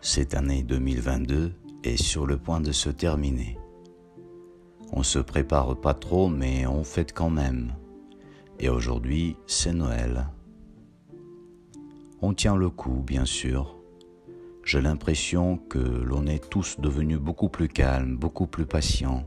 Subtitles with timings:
[0.00, 3.58] Cette année 2022 est sur le point de se terminer.
[4.92, 7.74] On se prépare pas trop, mais on fête quand même.
[8.58, 10.28] Et aujourd'hui, c'est Noël.
[12.22, 13.76] On tient le coup, bien sûr.
[14.64, 19.24] J'ai l'impression que l'on est tous devenus beaucoup plus calmes, beaucoup plus patients.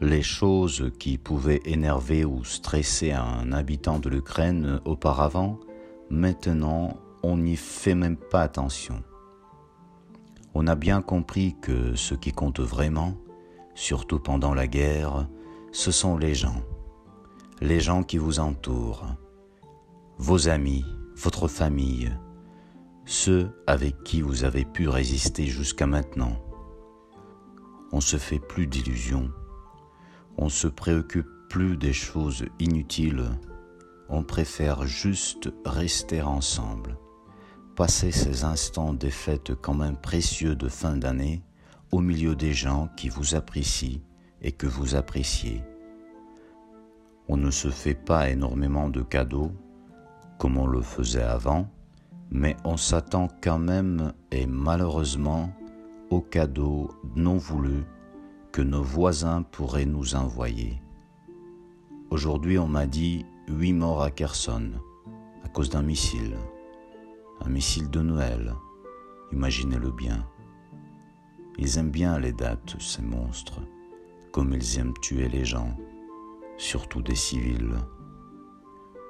[0.00, 5.58] Les choses qui pouvaient énerver ou stresser un habitant de l'Ukraine auparavant,
[6.10, 9.02] maintenant, on n'y fait même pas attention.
[10.54, 13.16] On a bien compris que ce qui compte vraiment,
[13.74, 15.28] surtout pendant la guerre,
[15.72, 16.62] ce sont les gens,
[17.60, 19.06] les gens qui vous entourent,
[20.18, 20.84] vos amis,
[21.16, 22.10] votre famille,
[23.04, 26.36] ceux avec qui vous avez pu résister jusqu'à maintenant.
[27.92, 29.30] On se fait plus d'illusions,
[30.36, 33.24] on se préoccupe plus des choses inutiles,
[34.08, 36.98] on préfère juste rester ensemble
[37.80, 41.40] passer ces instants des fêtes quand même précieux de fin d'année
[41.92, 44.02] au milieu des gens qui vous apprécient
[44.42, 45.62] et que vous appréciez.
[47.26, 49.52] On ne se fait pas énormément de cadeaux
[50.38, 51.70] comme on le faisait avant,
[52.30, 55.50] mais on s'attend quand même et malheureusement
[56.10, 57.86] aux cadeaux non voulus
[58.52, 60.82] que nos voisins pourraient nous envoyer.
[62.10, 64.72] Aujourd'hui, on m'a dit huit morts à Kherson
[65.42, 66.36] à cause d'un missile
[67.44, 68.54] un missile de Noël,
[69.32, 70.26] imaginez-le bien.
[71.58, 73.60] Ils aiment bien les dates, ces monstres,
[74.32, 75.76] comme ils aiment tuer les gens,
[76.56, 77.74] surtout des civils.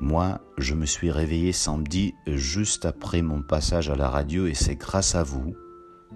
[0.00, 4.76] Moi, je me suis réveillé samedi juste après mon passage à la radio et c'est
[4.76, 5.54] grâce à vous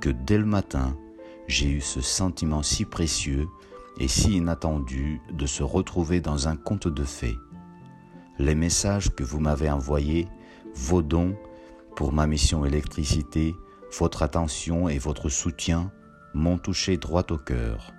[0.00, 0.96] que dès le matin,
[1.46, 3.46] j'ai eu ce sentiment si précieux
[3.98, 7.36] et si inattendu de se retrouver dans un conte de fées.
[8.38, 10.28] Les messages que vous m'avez envoyés,
[10.74, 11.36] vos dons
[11.96, 13.56] pour ma mission électricité,
[13.98, 15.90] votre attention et votre soutien
[16.34, 17.94] m'ont touché droit au cœur.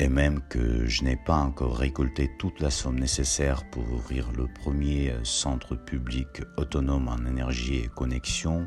[0.00, 4.48] Et même que je n'ai pas encore récolté toute la somme nécessaire pour ouvrir le
[4.48, 8.66] premier centre public autonome en énergie et connexion,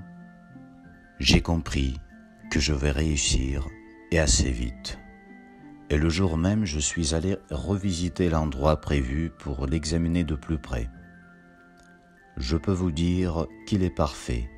[1.19, 1.99] j'ai compris
[2.51, 3.67] que je vais réussir
[4.11, 4.97] et assez vite.
[5.89, 10.89] Et le jour même, je suis allé revisiter l'endroit prévu pour l'examiner de plus près
[12.37, 14.49] je peux vous dire qu'il est parfait,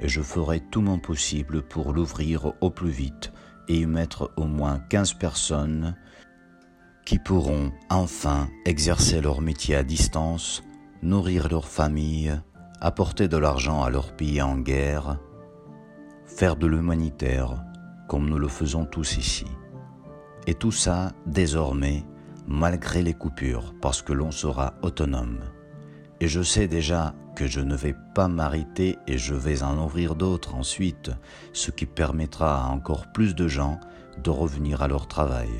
[0.00, 3.32] et je ferai tout mon possible pour l'ouvrir au plus vite
[3.68, 5.96] et y mettre au moins 15 personnes
[7.04, 10.62] qui pourront enfin exercer leur métier à distance,
[11.02, 12.34] nourrir leur famille,
[12.80, 15.18] apporter de l'argent à leur pays en guerre,
[16.26, 17.62] faire de l'humanitaire
[18.08, 19.46] comme nous le faisons tous ici.
[20.46, 22.04] Et tout ça désormais
[22.46, 25.40] malgré les coupures parce que l'on sera autonome
[26.20, 30.14] et je sais déjà que je ne vais pas m'arrêter et je vais en ouvrir
[30.14, 31.10] d'autres ensuite,
[31.52, 33.78] ce qui permettra à encore plus de gens
[34.22, 35.50] de revenir à leur travail.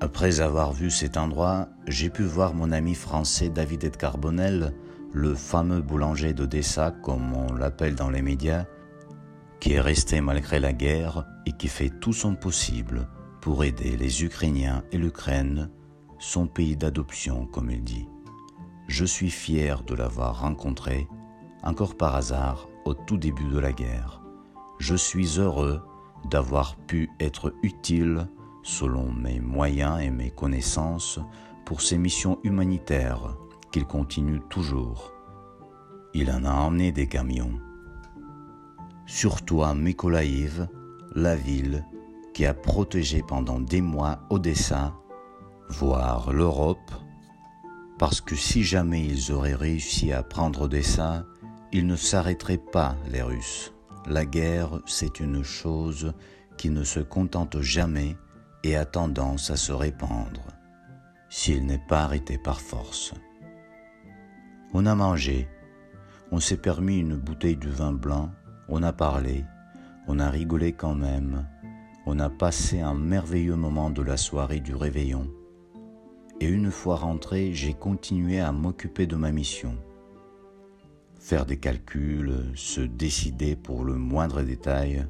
[0.00, 4.72] Après avoir vu cet endroit, j'ai pu voir mon ami français David Edgar Bonnel,
[5.12, 8.64] le fameux boulanger d'Odessa comme on l'appelle dans les médias,
[9.60, 13.08] qui est resté malgré la guerre et qui fait tout son possible
[13.40, 15.70] pour aider les Ukrainiens et l'Ukraine,
[16.18, 18.06] son pays d'adoption comme il dit.
[18.88, 21.06] Je suis fier de l'avoir rencontré,
[21.62, 24.22] encore par hasard, au tout début de la guerre.
[24.78, 25.82] Je suis heureux
[26.30, 28.26] d'avoir pu être utile,
[28.62, 31.20] selon mes moyens et mes connaissances,
[31.66, 33.36] pour ces missions humanitaires
[33.72, 35.12] qu'il continue toujours.
[36.14, 37.60] Il en a emmené des camions.
[39.04, 40.66] Surtout à Mykolaïv,
[41.14, 41.84] la ville
[42.32, 44.94] qui a protégé pendant des mois Odessa,
[45.68, 46.90] voire l'Europe,
[47.98, 51.24] parce que si jamais ils auraient réussi à prendre Odessa,
[51.72, 53.74] ils ne s'arrêteraient pas, les Russes.
[54.06, 56.14] La guerre, c'est une chose
[56.56, 58.16] qui ne se contente jamais
[58.62, 60.46] et a tendance à se répandre,
[61.28, 63.12] s'il n'est pas arrêté par force.
[64.72, 65.48] On a mangé,
[66.30, 68.30] on s'est permis une bouteille de vin blanc,
[68.68, 69.44] on a parlé,
[70.06, 71.46] on a rigolé quand même,
[72.06, 75.28] on a passé un merveilleux moment de la soirée du réveillon
[76.40, 79.76] et une fois rentré, j'ai continué à m'occuper de ma mission.
[81.18, 85.06] Faire des calculs, se décider pour le moindre détail,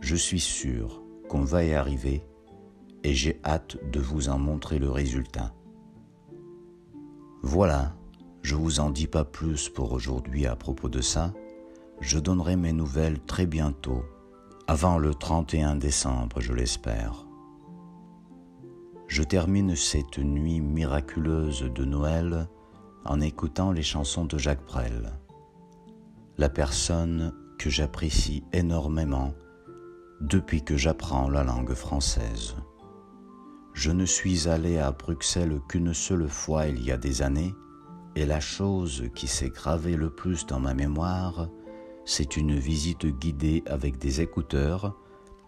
[0.00, 2.22] je suis sûr qu'on va y arriver
[3.02, 5.54] et j'ai hâte de vous en montrer le résultat.
[7.42, 7.96] Voilà,
[8.42, 11.32] je vous en dis pas plus pour aujourd'hui à propos de ça.
[12.00, 14.04] Je donnerai mes nouvelles très bientôt,
[14.66, 17.26] avant le 31 décembre, je l'espère
[19.12, 22.48] je termine cette nuit miraculeuse de Noël
[23.04, 25.12] en écoutant les chansons de Jacques Brel.
[26.38, 29.34] La personne que j'apprécie énormément
[30.22, 32.56] depuis que j'apprends la langue française.
[33.74, 37.54] Je ne suis allé à Bruxelles qu'une seule fois il y a des années,
[38.16, 41.50] et la chose qui s'est gravée le plus dans ma mémoire,
[42.06, 44.96] c'est une visite guidée avec des écouteurs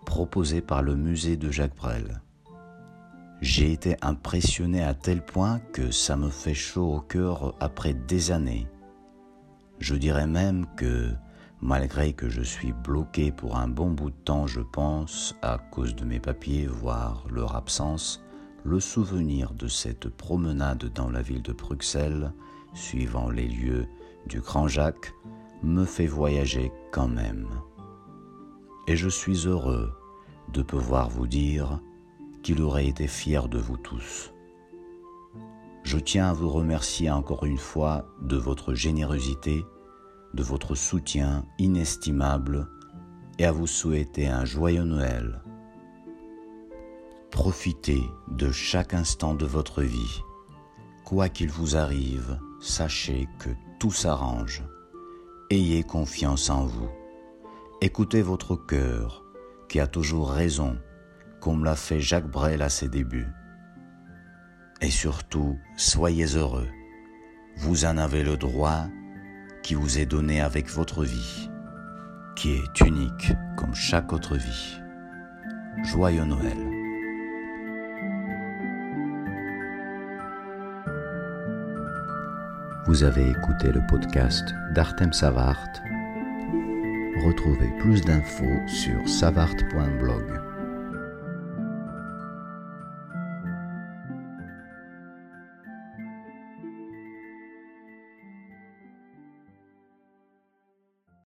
[0.04, 2.20] proposée par le musée de Jacques Brel.
[3.44, 8.30] J'ai été impressionné à tel point que ça me fait chaud au cœur après des
[8.30, 8.66] années.
[9.80, 11.10] Je dirais même que,
[11.60, 15.94] malgré que je suis bloqué pour un bon bout de temps, je pense, à cause
[15.94, 18.24] de mes papiers, voire leur absence,
[18.64, 22.32] le souvenir de cette promenade dans la ville de Bruxelles,
[22.72, 23.86] suivant les lieux
[24.26, 25.12] du Grand Jacques,
[25.62, 27.46] me fait voyager quand même.
[28.88, 29.92] Et je suis heureux
[30.54, 31.82] de pouvoir vous dire
[32.44, 34.32] qu'il aurait été fier de vous tous.
[35.82, 39.64] Je tiens à vous remercier encore une fois de votre générosité,
[40.34, 42.68] de votre soutien inestimable
[43.38, 45.42] et à vous souhaiter un joyeux Noël.
[47.30, 50.20] Profitez de chaque instant de votre vie.
[51.04, 53.50] Quoi qu'il vous arrive, sachez que
[53.80, 54.62] tout s'arrange.
[55.50, 56.88] Ayez confiance en vous.
[57.80, 59.24] Écoutez votre cœur,
[59.68, 60.78] qui a toujours raison
[61.44, 63.28] comme l'a fait Jacques Brel à ses débuts.
[64.80, 66.70] Et surtout, soyez heureux.
[67.58, 68.86] Vous en avez le droit
[69.62, 71.50] qui vous est donné avec votre vie,
[72.34, 74.80] qui est unique comme chaque autre vie.
[75.84, 76.56] Joyeux Noël.
[82.86, 85.68] Vous avez écouté le podcast d'Artem Savart.
[87.22, 90.53] Retrouvez plus d'infos sur savart.blog.